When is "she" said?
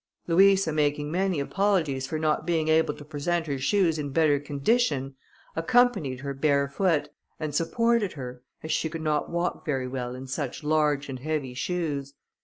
8.71-8.89